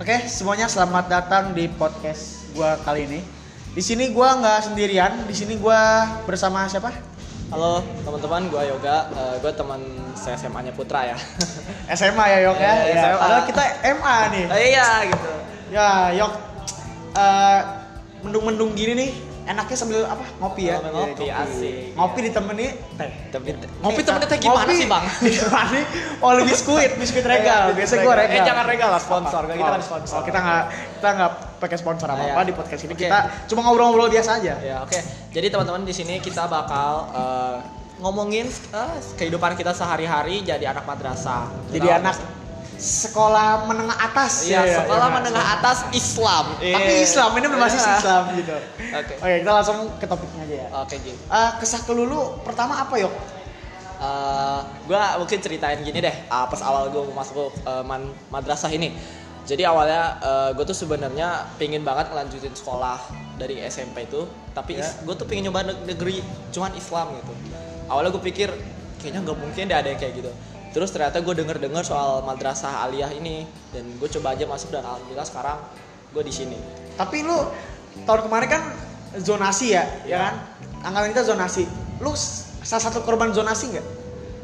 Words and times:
Oke, 0.00 0.16
semuanya 0.32 0.64
selamat 0.64 1.12
datang 1.12 1.52
di 1.52 1.68
podcast 1.68 2.48
gua 2.56 2.80
kali 2.80 3.04
ini. 3.04 3.20
Di 3.76 3.84
sini 3.84 4.08
gua 4.16 4.32
nggak 4.32 4.72
sendirian, 4.72 5.28
di 5.28 5.36
sini 5.36 5.60
gua 5.60 6.08
bersama 6.24 6.64
siapa? 6.72 6.88
Halo 7.52 7.84
teman-teman, 8.00 8.48
gue 8.48 8.62
Yoga, 8.64 9.12
uh, 9.12 9.36
gue 9.44 9.52
teman 9.52 9.76
SMA-nya 10.16 10.72
Putra 10.72 11.04
ya. 11.04 11.20
SMA 12.00 12.24
ya 12.32 12.38
Yok 12.48 12.56
ya. 12.56 12.72
Eh, 12.80 12.96
ya. 12.96 13.12
SMA. 13.12 13.20
Padahal 13.20 13.44
kita 13.44 13.62
MA 14.00 14.16
nih. 14.32 14.44
Oh, 14.48 14.60
iya 14.72 14.88
gitu. 15.04 15.30
Ya 15.68 15.88
Yok, 16.16 16.32
eh, 17.20 17.60
mendung-mendung 18.24 18.72
gini 18.72 18.92
nih, 19.04 19.10
enaknya 19.44 19.76
sambil 19.76 20.00
apa? 20.04 20.24
Ngopi 20.38 20.62
ya. 20.66 20.76
Sambil 20.78 20.92
ngopi, 20.92 21.24
Iya, 21.24 21.34
asik. 21.40 21.74
Ngopi 21.94 22.18
ditemani 22.24 22.66
teh. 22.96 23.10
Tapi 23.30 23.48
Nih, 23.50 23.68
ngopi 23.80 24.00
temennya 24.00 24.28
teh 24.28 24.38
gimana 24.38 24.58
ngopi 24.62 24.74
sih 24.74 24.86
bang? 24.86 25.04
Ditemani 25.24 25.80
oleh 26.20 26.42
biskuit, 26.44 26.90
biskuit 26.96 27.24
regal. 27.24 27.72
Biasa 27.72 27.94
gua 28.00 28.14
regal. 28.16 28.36
Eh 28.36 28.40
jangan 28.42 28.64
regal 28.64 28.90
lah 28.90 29.00
sponsor, 29.00 29.42
Apa? 29.44 29.52
kita 29.52 29.64
kan 29.66 29.80
Oh, 29.80 29.86
sponsor. 29.86 30.16
oh, 30.16 30.22
kita 30.22 30.38
nggak 30.38 30.62
kita 30.96 31.08
nggak 31.14 31.30
pakai 31.56 31.76
sponsor 31.76 32.06
apa 32.06 32.18
apa 32.18 32.30
Ah, 32.30 32.34
iya. 32.34 32.42
di 32.42 32.54
podcast 32.54 32.82
ini. 32.82 32.92
Oke. 32.92 33.04
Kita 33.04 33.18
cuma 33.46 33.60
ngobrol-ngobrol 33.62 34.08
biasa 34.08 34.30
aja. 34.40 34.54
Ya 34.58 34.76
oke. 34.80 34.98
Jadi 35.30 35.46
teman-teman 35.48 35.82
di 35.82 35.92
sini 35.92 36.18
kita 36.18 36.44
bakal 36.44 36.90
uh, 37.10 37.56
ngomongin 37.98 38.48
uh, 38.72 38.96
kehidupan 39.14 39.52
kita 39.54 39.70
sehari-hari 39.70 40.40
jadi 40.40 40.72
anak 40.72 40.84
madrasah. 40.84 41.52
Jadi 41.68 41.86
anak 41.86 42.16
sekolah 42.80 43.48
menengah 43.64 43.92
atas 43.94 44.44
Iya, 44.44 44.60
ya, 44.62 44.76
sekolah 44.80 45.06
ya, 45.06 45.14
menengah 45.14 45.36
sekolah- 45.44 45.60
atas 45.60 45.78
Islam. 45.92 46.44
Tapi 46.56 46.66
Iya. 46.66 46.98
Islam 46.98 47.30
ini 47.34 47.46
berbasis 47.46 47.82
Iya. 47.82 47.94
Islam 47.94 48.22
gitu. 48.34 48.56
Oke. 48.90 49.12
Oke, 49.14 49.34
kita 49.38 49.52
langsung 49.52 49.78
ke 49.94 50.06
topiknya 50.06 50.42
aja 50.42 50.56
ya. 50.56 50.66
Oke, 50.80 50.94
Ji. 50.98 51.12
Eh, 51.12 51.50
kesah 51.56 51.80
kelulu 51.82 52.40
pertama 52.40 52.74
apa 52.74 52.96
yuk? 52.96 53.12
Eh, 54.00 54.60
gua 54.82 55.02
mungkin 55.14 55.38
ceritain 55.38 55.76
gini 55.78 56.00
deh 56.00 56.16
uh, 56.26 56.48
pas 56.48 56.56
awal 56.62 56.88
gue 56.88 57.04
mau 57.04 57.20
masuk 57.20 57.36
uh, 57.60 57.84
man- 57.84 58.08
madrasah 58.26 58.72
ini 58.72 58.96
jadi 59.42 59.68
awalnya 59.68 60.16
gue 60.50 60.64
tuh 60.64 60.72
sebenarnya 60.74 61.28
pingin 61.56 61.82
banget 61.82 62.08
ngelanjutin 62.08 62.48
sekolah 62.50 62.96
dari 63.34 63.60
SMP 63.60 64.04
itu 64.04 64.24
tapi 64.50 64.80
Ya. 64.80 64.88
gue 65.04 65.12
tuh 65.12 65.26
pingin 65.26 65.44
nyoba 65.44 65.64
neg- 65.64 65.84
negeri 65.84 66.24
cuman 66.48 66.72
Islam 66.72 67.12
gitu 67.14 67.32
awalnya 67.88 68.08
gue 68.10 68.24
pikir 68.24 68.48
kayaknya 68.96 69.20
nggak 69.20 69.36
mungkin 69.38 69.62
deh 69.66 69.76
ada 69.76 69.84
yang 69.86 69.98
kayak 69.98 70.14
gitu 70.16 70.32
terus 70.70 70.94
ternyata 70.94 71.18
gue 71.18 71.34
denger 71.34 71.58
dengar 71.58 71.82
soal 71.82 72.22
madrasah 72.22 72.86
aliyah 72.86 73.10
ini 73.14 73.42
dan 73.74 73.86
gue 73.98 74.08
coba 74.18 74.38
aja 74.38 74.46
masuk 74.46 74.70
dan 74.70 74.86
alhamdulillah 74.86 75.26
sekarang 75.26 75.58
gue 76.14 76.22
di 76.26 76.34
sini 76.34 76.58
Tapi 76.98 77.24
lu 77.24 77.38
tahun 78.04 78.28
kemarin 78.28 78.48
kan 78.50 78.62
zonasi 79.18 79.72
ya, 79.72 79.82
ya 79.82 79.88
Iya. 80.04 80.18
kan? 80.20 80.34
Angkatan 80.84 81.08
kita 81.16 81.24
zonasi. 81.32 81.64
Lu 82.04 82.12
salah 82.60 82.82
satu 82.92 83.00
korban 83.08 83.32
zonasi 83.32 83.72
nggak? 83.72 83.86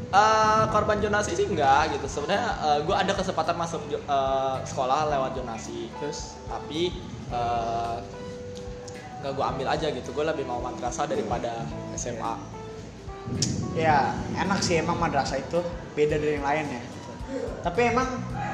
Eh, 0.07 0.63
korban 0.71 1.03
jonasi 1.03 1.35
sih 1.35 1.45
enggak 1.51 1.91
gitu 1.91 2.07
sebenarnya 2.07 2.79
gue 2.87 2.95
ada 2.95 3.11
kesempatan 3.11 3.59
masuk 3.59 3.83
eh, 3.91 4.55
sekolah 4.63 5.11
lewat 5.11 5.35
jonasi 5.35 5.91
Terus 5.99 6.39
tapi 6.47 6.95
eh, 7.27 7.97
nggak 9.19 9.31
gue 9.35 9.45
ambil 9.45 9.67
aja 9.67 9.91
gitu 9.91 10.09
gue 10.15 10.23
lebih 10.23 10.47
mau 10.47 10.63
madrasah 10.63 11.11
daripada 11.11 11.67
SMA 11.99 12.39
ya 13.77 13.97
enak 14.35 14.59
sih 14.59 14.77
emang 14.77 14.97
madrasah 14.97 15.37
itu 15.37 15.61
beda 15.93 16.17
dari 16.17 16.33
yang 16.35 16.45
lain 16.45 16.65
ya. 16.67 16.81
Tapi 17.61 17.81
emang 17.85 18.07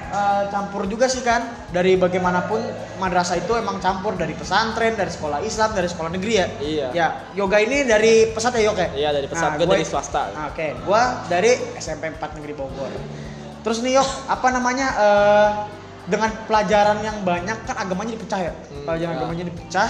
eh, 0.09 0.43
campur 0.49 0.85
juga 0.85 1.05
sih 1.05 1.21
kan 1.21 1.41
dari 1.69 1.95
bagaimanapun 1.95 2.59
madrasah 2.97 3.37
itu 3.37 3.53
emang 3.53 3.77
campur 3.79 4.13
dari 4.13 4.33
pesantren, 4.33 4.93
dari 4.93 5.09
sekolah 5.09 5.39
Islam, 5.41 5.71
dari 5.71 5.87
sekolah 5.87 6.09
negeri 6.11 6.33
ya. 6.33 6.47
Iya. 6.59 6.87
Ya, 6.91 7.07
yoga 7.33 7.57
ini 7.57 7.85
dari 7.85 8.29
pesat 8.29 8.53
ya 8.53 8.67
yoga. 8.67 8.89
iya 8.93 9.09
dari 9.09 9.25
pesat 9.25 9.55
gue 9.55 9.63
gua- 9.63 9.73
dari 9.73 9.85
swasta 9.85 10.23
Nah, 10.29 10.49
Oke, 10.49 10.67
gua 10.83 11.01
dari 11.25 11.51
SMP 11.77 12.09
4 12.09 12.37
Negeri 12.37 12.53
Bogor. 12.53 12.91
Terus 13.63 13.79
nih 13.79 13.95
Yok, 13.95 14.09
apa 14.27 14.47
namanya 14.51 14.87
eh, 14.97 15.49
dengan 16.03 16.29
pelajaran 16.45 16.99
yang 16.99 17.23
banyak 17.23 17.57
kan 17.63 17.75
agamanya 17.79 18.11
dipecah 18.11 18.39
ya. 18.41 18.53
Hmm, 18.53 18.83
pelajaran 18.83 19.13
ya. 19.13 19.19
agamanya 19.21 19.45
dipecah. 19.47 19.89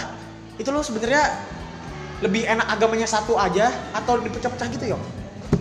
Itu 0.62 0.70
lo 0.70 0.86
sebenarnya 0.86 1.24
lebih 2.22 2.46
enak 2.46 2.68
agamanya 2.70 3.04
satu 3.04 3.36
aja 3.36 3.68
atau 3.92 4.22
dipecah-pecah 4.22 4.68
gitu 4.70 4.94
Yok? 4.94 5.02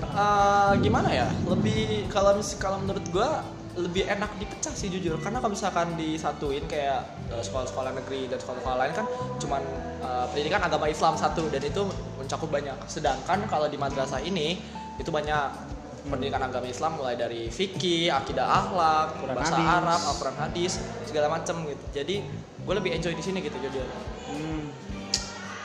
Eh, 0.02 0.72
gimana 0.82 1.08
ya 1.14 1.30
lebih 1.46 2.10
kalau 2.10 2.34
kalau 2.58 2.82
menurut 2.82 3.06
gue 3.06 3.30
lebih 3.72 4.04
enak 4.04 4.36
dipecah 4.36 4.74
sih 4.74 4.92
jujur 4.92 5.16
karena 5.22 5.40
kalau 5.40 5.54
misalkan 5.54 5.94
disatuin 5.94 6.66
kayak 6.66 7.06
eh, 7.30 7.38
sekolah-sekolah 7.38 7.94
negeri 8.02 8.26
dan 8.26 8.36
sekolah-sekolah 8.42 8.76
lain 8.82 8.92
kan 8.98 9.06
cuman 9.38 9.62
eh, 10.02 10.26
pendidikan 10.34 10.58
agama 10.58 10.90
Islam 10.90 11.14
satu 11.14 11.46
dan 11.54 11.62
itu 11.62 11.86
mencakup 12.18 12.50
banyak 12.50 12.74
sedangkan 12.90 13.46
kalau 13.46 13.70
di 13.70 13.78
madrasah 13.78 14.18
ini 14.26 14.58
itu 14.98 15.08
banyak 15.08 15.70
pendidikan 16.10 16.42
agama 16.50 16.66
Islam 16.66 16.98
mulai 16.98 17.14
dari 17.14 17.46
fikih, 17.46 18.10
akidah 18.10 18.42
akhlak, 18.42 19.22
Quran 19.22 19.38
bahasa 19.38 19.54
hadis. 19.54 19.70
Arab, 19.70 20.00
Al-Quran 20.02 20.38
hadis 20.42 20.72
segala 21.06 21.26
macem 21.30 21.56
gitu 21.62 21.84
jadi 21.94 22.26
gue 22.66 22.74
lebih 22.74 22.90
enjoy 22.90 23.14
di 23.14 23.22
sini 23.22 23.38
gitu 23.38 23.54
jujur 23.62 23.86
Hmm. 24.32 24.64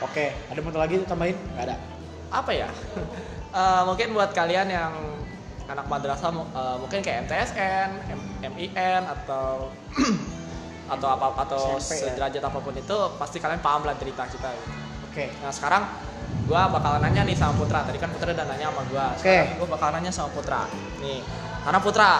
Oke, 0.04 0.30
ada 0.52 0.60
mau 0.60 0.70
lagi 0.76 1.00
tambahin? 1.08 1.34
Gak 1.56 1.72
ada. 1.72 1.97
Apa 2.30 2.52
ya 2.52 2.68
Eh, 3.48 3.82
mungkin 3.82 4.12
buat 4.12 4.30
kalian 4.30 4.68
yang 4.68 4.92
anak 5.64 5.88
madrasah 5.88 6.28
eh, 6.28 6.76
mungkin 6.76 7.00
kayak 7.00 7.24
MTSN, 7.24 7.90
M- 8.12 8.28
MIN 8.52 9.02
atau 9.08 9.72
atau 10.92 11.08
apa 11.08 11.26
atau 11.44 11.76
SMP 11.76 11.96
ya. 11.96 12.12
sederajat 12.12 12.42
apa 12.44 12.58
pun 12.60 12.76
itu 12.76 12.96
pasti 13.16 13.40
kalian 13.40 13.60
paham 13.60 13.88
lah 13.88 13.96
cerita 13.96 14.24
kita 14.24 14.52
gitu. 14.52 14.68
Oke. 15.08 15.32
Nah 15.40 15.48
sekarang 15.48 15.82
gua 16.44 16.68
bakalan 16.68 17.00
nanya 17.00 17.24
nih 17.24 17.32
sama 17.32 17.56
Putra. 17.56 17.80
Tadi 17.84 17.96
kan 17.96 18.12
Putra 18.12 18.36
udah 18.36 18.46
nanya 18.46 18.68
sama 18.68 18.82
gua. 18.84 19.06
Sekarang 19.16 19.48
gua 19.56 19.68
bakalan 19.72 19.92
nanya 19.96 20.12
sama 20.12 20.28
Putra. 20.28 20.62
Nih, 21.00 21.24
karena 21.64 21.80
Putra 21.80 22.10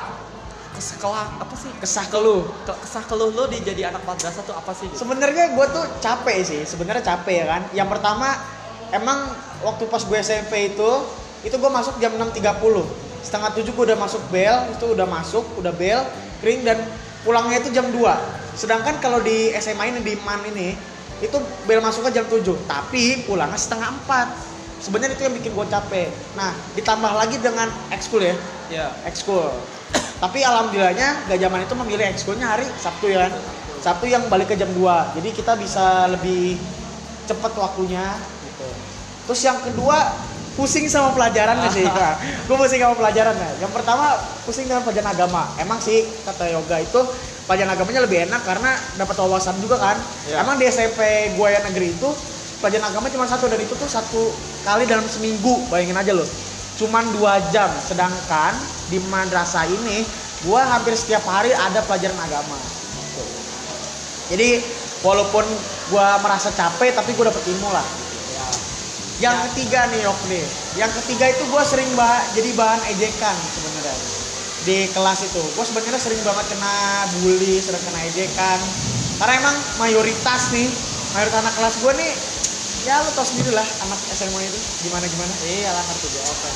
ke 0.69 0.81
sekolah 0.81 1.45
apa 1.45 1.55
sih? 1.55 1.71
Kesah 1.77 2.09
keluh. 2.09 2.45
Ke- 2.65 2.77
Kesah 2.85 3.05
keluh 3.05 3.33
lu 3.33 3.45
di 3.49 3.61
jadi 3.61 3.93
anak 3.93 4.01
madrasah 4.05 4.45
tuh 4.45 4.57
apa 4.57 4.73
sih? 4.73 4.89
Gitu? 4.89 5.05
Sebenarnya 5.05 5.53
gue 5.53 5.67
tuh 5.69 5.85
capek 6.01 6.37
sih, 6.41 6.61
sebenarnya 6.65 7.05
capek 7.05 7.35
ya 7.37 7.47
kan. 7.47 7.63
Yang 7.73 7.89
pertama, 7.97 8.29
emang 8.95 9.33
waktu 9.65 9.85
pas 9.91 10.03
gue 10.03 10.19
SMP 10.21 10.75
itu, 10.75 10.91
itu 11.45 11.55
gue 11.55 11.71
masuk 11.71 11.97
jam 12.03 12.15
6.30 12.17 12.43
Setengah 13.23 13.51
tujuh 13.55 13.73
gue 13.75 13.85
udah 13.93 13.99
masuk 13.99 14.23
bel, 14.31 14.57
itu 14.73 14.85
udah 14.95 15.07
masuk, 15.07 15.45
udah 15.59 15.75
bel, 15.75 16.01
kering 16.41 16.63
dan 16.65 16.79
pulangnya 17.27 17.61
itu 17.61 17.71
jam 17.75 17.87
2 17.91 17.99
Sedangkan 18.59 18.99
kalau 18.99 19.23
di 19.23 19.55
SMA 19.59 19.91
ini, 19.95 20.01
di 20.03 20.15
MAN 20.23 20.43
ini, 20.51 20.75
itu 21.19 21.37
bel 21.67 21.83
masuknya 21.83 22.23
jam 22.23 22.27
7 22.31 22.43
Tapi 22.67 23.27
pulangnya 23.27 23.59
setengah 23.59 23.91
4 24.07 24.49
Sebenarnya 24.79 25.19
itu 25.19 25.27
yang 25.27 25.35
bikin 25.35 25.51
gue 25.59 25.67
capek. 25.67 26.09
Nah, 26.39 26.55
ditambah 26.79 27.13
lagi 27.19 27.37
dengan 27.43 27.67
ekskul 27.91 28.23
ya, 28.23 28.37
Ya. 28.71 28.87
ekskul. 29.03 29.51
Tapi 30.23 30.43
alhamdulillahnya 30.43 31.31
gak 31.31 31.39
zaman 31.39 31.67
itu 31.67 31.75
memilih 31.79 32.07
ekskulnya 32.11 32.47
hari 32.47 32.67
Sabtu 32.79 33.11
ya 33.11 33.27
kan. 33.27 33.33
Sabtu 33.83 34.07
yang 34.11 34.27
balik 34.31 34.51
ke 34.51 34.57
jam 34.59 34.71
2. 34.75 35.19
Jadi 35.19 35.29
kita 35.35 35.59
bisa 35.59 36.07
lebih 36.11 36.59
cepet 37.27 37.53
waktunya. 37.59 38.07
Terus 39.29 39.41
yang 39.45 39.61
kedua 39.61 40.17
pusing 40.57 40.89
sama 40.89 41.13
pelajarannya 41.13 41.69
sih. 41.71 41.85
Nah, 41.99 42.17
gue 42.19 42.57
pusing 42.57 42.81
sama 42.81 42.97
pelajarannya. 42.97 43.61
Yang 43.61 43.73
pertama 43.77 44.17
pusing 44.49 44.65
dengan 44.67 44.83
pelajaran 44.83 45.13
agama. 45.13 45.43
Emang 45.61 45.79
sih 45.79 46.09
kata 46.25 46.49
yoga 46.49 46.81
itu 46.81 47.01
pelajaran 47.45 47.77
agamanya 47.77 48.01
lebih 48.09 48.25
enak 48.27 48.43
karena 48.43 48.73
dapat 48.97 49.17
wawasan 49.21 49.61
juga 49.61 49.77
kan. 49.77 49.97
Ya. 50.27 50.41
Emang 50.41 50.57
di 50.57 50.65
SMP 50.67 51.31
gue 51.37 51.49
yang 51.53 51.65
negeri 51.69 51.93
itu 51.95 52.09
pelajaran 52.59 52.89
agama 52.91 53.07
cuma 53.13 53.29
satu 53.29 53.47
dan 53.47 53.61
itu 53.61 53.77
tuh 53.77 53.87
satu 53.87 54.33
kali 54.65 54.89
dalam 54.89 55.05
seminggu. 55.07 55.69
Bayangin 55.71 55.95
aja 56.01 56.17
loh 56.17 56.27
cuman 56.79 57.11
dua 57.11 57.43
jam 57.51 57.67
sedangkan 57.83 58.55
di 58.87 59.03
madrasah 59.11 59.67
ini 59.67 60.07
gua 60.47 60.63
hampir 60.63 60.95
setiap 60.95 61.27
hari 61.27 61.51
ada 61.51 61.83
pelajaran 61.83 62.15
agama 62.23 62.55
Gitu. 62.55 63.23
jadi 64.31 64.49
walaupun 65.03 65.43
gua 65.91 66.23
merasa 66.23 66.55
capek 66.55 66.95
tapi 66.95 67.19
gua 67.19 67.35
dapet 67.35 67.43
ilmu 67.51 67.69
lah 67.75 67.83
Ya. 67.83 68.08
Yang 69.19 69.35
ketiga 69.51 69.91
nih 69.91 70.07
Yok 70.07 70.21
nih 70.31 70.47
yang 70.79 70.93
ketiga 71.03 71.27
itu 71.35 71.43
gua 71.51 71.67
sering 71.67 71.91
bah 71.99 72.23
jadi 72.39 72.55
bahan 72.55 72.87
ejekan 72.95 73.35
sebenarnya. 73.51 73.97
Di 74.63 74.91
kelas 74.95 75.27
itu. 75.27 75.43
Gua 75.59 75.65
sebenarnya 75.67 75.99
sering 75.99 76.23
banget 76.23 76.55
kena 76.55 77.07
bully 77.19 77.59
sering 77.59 77.83
kena 77.83 78.07
ejekan. 78.07 78.63
Karena 79.19 79.33
emang 79.43 79.57
mayoritas 79.83 80.55
nih 80.55 80.71
mayoritas 81.19 81.39
anak 81.43 81.55
kelas 81.59 81.75
gua 81.83 81.93
nih 81.99 82.15
ya 82.87 83.03
lu 83.03 83.11
tau 83.11 83.27
sendiri 83.27 83.51
lah 83.51 83.67
anak 83.83 83.99
SMA 84.15 84.39
itu 84.47 84.59
gimana 84.87 85.05
gimana. 85.11 85.35
Iyalah 85.43 85.83
ngerti 85.83 86.07
gue 86.15 86.23
oke. 86.23 86.51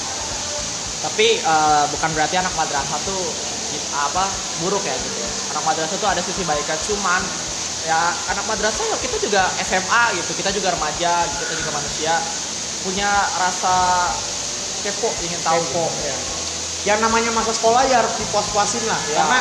Tapi 1.02 1.26
eh, 1.42 1.84
bukan 1.90 2.10
berarti 2.14 2.38
anak 2.38 2.54
madrasah 2.54 3.00
tuh 3.02 3.22
apa 3.90 4.30
buruk 4.62 4.86
ya 4.86 4.94
gitu. 4.94 5.18
Anak 5.50 5.66
madrasah 5.66 5.98
tuh 5.98 6.08
ada 6.08 6.22
sisi 6.22 6.46
baiknya 6.46 6.78
cuman 6.78 7.22
ya 7.82 8.14
anak 8.30 8.46
madrasah 8.46 8.86
ya 8.86 8.96
kita 9.02 9.18
juga 9.18 9.50
SMA 9.66 10.22
gitu, 10.22 10.38
kita 10.38 10.54
juga 10.54 10.70
remaja, 10.70 11.26
gitu, 11.34 11.42
kita 11.50 11.54
juga 11.58 11.70
manusia 11.82 12.14
punya 12.82 13.30
rasa 13.38 13.74
kepo 14.82 15.14
ingin 15.22 15.40
tahu. 15.40 15.62
Kepo, 15.70 15.86
gitu. 15.94 16.06
ya. 16.06 16.16
Yang 16.82 16.98
namanya 17.06 17.30
masa 17.30 17.54
sekolah 17.54 17.86
ya 17.86 18.02
harus 18.02 18.18
dipuas-puasin 18.18 18.82
lah. 18.84 18.98
Ya. 19.06 19.22
Karena 19.22 19.40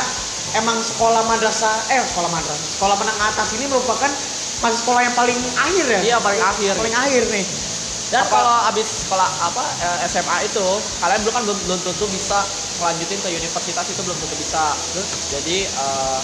emang 0.54 0.78
sekolah 0.80 1.26
madrasah, 1.26 1.90
eh 1.90 2.06
sekolah 2.06 2.30
madrasah, 2.30 2.70
sekolah 2.70 2.96
menengah 2.96 3.34
atas 3.34 3.50
ini 3.58 3.66
merupakan 3.66 4.14
masa 4.62 4.76
sekolah 4.78 5.02
yang 5.02 5.14
paling 5.18 5.38
akhir 5.58 5.86
ya. 5.90 6.00
Iya 6.06 6.16
paling 6.22 6.42
akhir. 6.42 6.72
Paling 6.78 6.96
akhir 6.96 7.22
nih. 7.34 7.44
Dan 8.12 8.28
Apa- 8.28 8.30
kalau 8.30 8.56
abis 8.68 8.88
sekolah 9.02 9.28
apa 9.40 9.64
eh, 9.80 9.98
SMA 10.06 10.46
itu, 10.46 10.66
kalian 11.02 11.20
belum 11.26 11.34
kan 11.34 11.42
belum, 11.48 11.58
belum 11.66 11.80
tentu 11.82 12.04
bisa 12.12 12.44
melanjutin 12.78 13.18
ke 13.24 13.28
universitas 13.32 13.88
itu 13.90 14.00
belum 14.04 14.20
tentu 14.22 14.36
bisa. 14.38 14.78
Jadi 15.32 15.66
eh, 15.66 16.20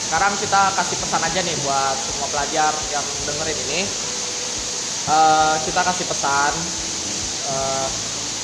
sekarang 0.00 0.36
kita 0.42 0.74
kasih 0.74 0.98
pesan 0.98 1.22
aja 1.22 1.40
nih 1.40 1.56
buat 1.62 2.02
semua 2.02 2.26
pelajar 2.28 2.74
yang 2.92 3.06
dengerin 3.24 3.58
ini. 3.64 3.80
Eh, 5.00 5.56
kita 5.64 5.80
kasih 5.80 6.04
pesan 6.04 6.52
eh, 7.40 7.88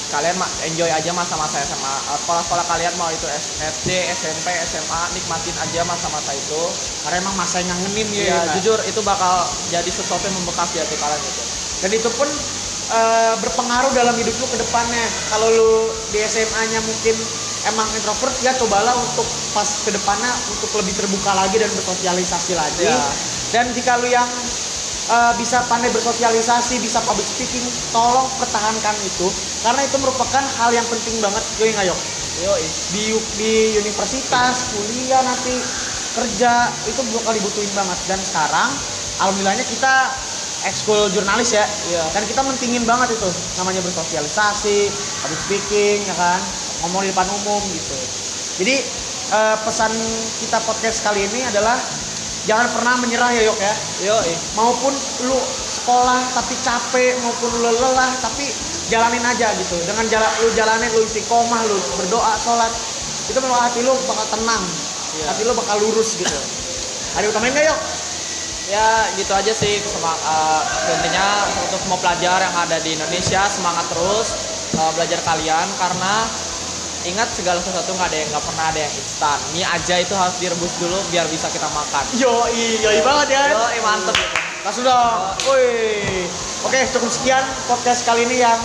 kalian 0.06 0.38
enjoy 0.62 0.88
aja 0.88 1.10
masa-masa 1.12 1.60
SMA. 1.62 1.94
Eh, 2.06 2.16
Sekolah-sekolah 2.16 2.64
kalian 2.64 2.94
mau 2.96 3.12
itu 3.12 3.28
SD, 3.60 3.88
SMP, 4.14 4.48
SMA, 4.64 5.12
nikmatin 5.12 5.52
aja 5.54 5.84
masa-masa 5.84 6.32
itu. 6.32 6.72
karena 7.04 7.22
emang 7.22 7.36
masa 7.36 7.62
yang 7.62 7.70
ngangenin 7.70 8.08
ya, 8.10 8.18
Iya, 8.18 8.26
ya 8.26 8.52
jujur 8.56 8.78
itu 8.82 8.98
bakal 8.98 9.46
jadi 9.68 9.86
sesuatu 9.86 10.26
yang 10.26 10.34
membekas 10.36 10.74
di 10.74 10.82
hati 10.82 10.98
kalian 10.98 11.22
gitu. 11.22 11.42
dan 11.78 11.90
itu 11.92 12.10
pun 12.10 12.26
eh, 12.88 13.34
berpengaruh 13.38 13.92
dalam 13.92 14.16
hidup 14.16 14.34
lu 14.34 14.46
ke 14.48 14.58
depannya 14.58 15.06
kalau 15.28 15.46
lu 15.46 15.70
di 16.10 16.18
SMA-nya 16.20 16.82
mungkin 16.82 17.14
emang 17.62 17.94
introvert 17.94 18.34
ya 18.40 18.54
cobalah 18.54 19.06
untuk 19.06 19.22
pas 19.52 19.70
ke 19.78 19.90
depannya 19.90 20.34
untuk 20.50 20.74
lebih 20.74 20.94
terbuka 20.94 21.30
lagi 21.30 21.58
dan 21.58 21.70
bersosialisasi 21.70 22.52
lagi 22.54 22.86
Iya. 22.86 23.06
dan 23.50 23.70
jika 23.70 23.98
lu 23.98 24.10
yang 24.10 24.30
eh, 25.10 25.32
bisa 25.38 25.62
pandai 25.70 25.90
bersosialisasi 25.94 26.82
bisa 26.82 27.02
public 27.06 27.26
speaking 27.26 27.64
tolong 27.94 28.26
pertahankan 28.38 28.96
itu. 29.06 29.30
Karena 29.62 29.82
itu 29.82 29.96
merupakan 29.98 30.44
hal 30.44 30.70
yang 30.74 30.86
penting 30.86 31.18
banget. 31.22 31.42
Yoi 31.58 31.70
nggak 31.74 31.86
yok 31.90 32.00
Yoi. 32.36 32.64
di 32.92 33.04
di 33.40 33.52
universitas 33.80 34.68
kuliah 34.76 35.24
nanti 35.24 35.56
kerja 36.16 36.68
itu 36.84 37.00
bakal 37.16 37.32
dibutuhin 37.32 37.72
banget. 37.72 37.98
Dan 38.04 38.20
sekarang 38.20 38.68
alhamdulillahnya 39.20 39.64
kita 39.64 39.94
ekskul 40.68 41.08
jurnalis 41.14 41.54
ya. 41.54 41.64
Iya. 41.88 42.04
dan 42.12 42.22
kita 42.28 42.44
mentingin 42.44 42.84
banget 42.84 43.16
itu. 43.16 43.30
Namanya 43.56 43.80
bersosialisasi 43.84 44.92
public 45.24 45.40
speaking 45.40 45.98
ya 46.04 46.14
kan? 46.16 46.40
Ngomong 46.84 47.08
di 47.08 47.10
depan 47.14 47.28
umum 47.40 47.62
gitu. 47.72 47.96
Jadi 48.60 48.84
eh, 49.32 49.56
pesan 49.64 49.92
kita 50.44 50.60
podcast 50.64 51.00
kali 51.04 51.24
ini 51.24 51.40
adalah 51.48 51.80
jangan 52.46 52.66
pernah 52.72 52.94
menyerah 53.02 53.30
ya 53.34 53.42
yok 53.50 53.58
ya. 53.58 53.74
Yoi. 54.06 54.34
maupun 54.54 54.94
lu 55.26 55.38
sekolah 55.66 56.30
tapi 56.32 56.54
capek 56.62 57.18
maupun 57.20 57.50
lu 57.58 57.70
lelah 57.74 58.16
tapi 58.22 58.48
jalanin 58.86 59.22
aja 59.26 59.52
gitu. 59.58 59.76
Dengan 59.82 60.06
jalan 60.06 60.30
lu 60.46 60.48
jalanin 60.54 60.90
lu 60.94 61.02
istiqomah 61.02 61.60
lu 61.66 61.76
berdoa 61.98 62.38
sholat 62.38 62.70
itu 63.26 63.38
memang 63.42 63.60
hati 63.66 63.82
lu 63.82 63.92
bakal 64.06 64.26
tenang. 64.38 64.62
Iya. 65.18 65.24
hati 65.34 65.42
lu 65.42 65.52
bakal 65.58 65.76
lurus 65.82 66.14
gitu. 66.14 66.38
Ada 67.18 67.26
utamain 67.32 67.50
nggak 67.50 67.66
yuk 67.66 67.80
ya 68.70 69.10
gitu 69.18 69.32
aja 69.34 69.52
sih. 69.52 69.82
Semangat 69.82 70.66
intinya 70.86 71.50
untuk 71.66 71.82
semua 71.82 71.98
pelajar 71.98 72.38
yang 72.46 72.54
ada 72.54 72.78
di 72.78 72.94
Indonesia 72.94 73.42
semangat 73.50 73.90
terus 73.90 74.38
eh, 74.78 74.90
belajar 74.94 75.18
kalian. 75.26 75.66
Karena 75.82 76.30
ingat 77.06 77.28
segala 77.30 77.58
sesuatu 77.58 77.90
nggak 77.90 78.08
ada 78.08 78.16
yang 78.16 78.28
nggak 78.28 78.44
pernah 78.44 78.64
ada 78.66 78.80
yang 78.80 78.92
instan 78.92 79.38
mie 79.50 79.62
aja 79.62 79.94
itu 79.96 80.12
harus 80.12 80.36
direbus 80.36 80.72
dulu 80.76 80.98
biar 81.08 81.26
bisa 81.26 81.46
kita 81.48 81.66
makan 81.68 82.04
yo 82.12 82.44
yoi 82.50 83.00
banget 83.00 83.28
ya 83.32 83.42
Yo, 83.50 83.62
mantep 83.80 84.12
gitu. 84.12 84.36
Langsung 84.60 84.82
dong. 84.82 85.18
Woi. 85.46 86.26
Oke, 86.60 86.80
cukup 86.90 87.06
sekian 87.06 87.38
podcast 87.64 88.02
kali 88.02 88.26
ini 88.26 88.42
yang 88.42 88.58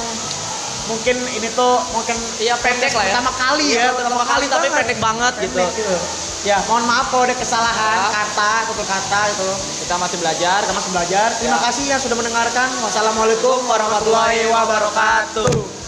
mungkin 0.88 1.14
ini 1.30 1.46
tuh 1.54 1.78
mungkin 1.94 2.18
Iya 2.38 2.58
pendek 2.58 2.90
lah 2.90 3.06
ya. 3.06 3.14
pertama 3.14 3.32
kali 3.32 3.66
ya, 3.70 3.78
Iya, 3.78 3.90
pertama 3.94 4.26
kali 4.26 4.46
tapi 4.50 4.66
banget. 4.66 4.78
pendek 4.82 4.98
banget 4.98 5.34
gitu. 5.40 5.62
Pendek 5.62 5.78
gitu. 5.78 5.98
Ya, 6.42 6.58
mohon 6.66 6.90
maaf 6.90 7.06
kalau 7.08 7.22
ada 7.22 7.38
kesalahan 7.38 7.98
Ya. 8.02 8.10
kata, 8.10 8.54
tutur 8.66 8.82
kata 8.82 9.20
gitu. 9.30 9.46
Kita 9.86 9.96
masih 10.02 10.18
belajar. 10.18 10.60
Kita 10.66 10.74
masih 10.74 10.90
belajar. 10.90 11.28
Terima 11.38 11.54
Ya. 11.54 11.66
kasih 11.70 11.84
yang 11.86 12.02
sudah 12.02 12.18
mendengarkan. 12.18 12.70
Wassalamualaikum 12.82 13.58
warahmatullahi 13.64 14.50
wabarakatuh. 14.50 15.81